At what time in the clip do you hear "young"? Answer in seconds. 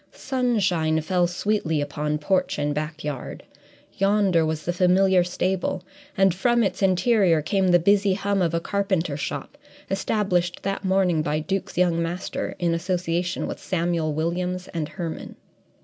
11.77-12.01